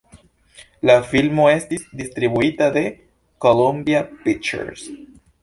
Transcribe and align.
La 0.89 0.95
filmo 1.09 1.45
estis 1.51 1.83
distribuita 1.99 2.71
de 2.79 2.83
Columbia 3.47 4.03
Pictures. 4.27 4.91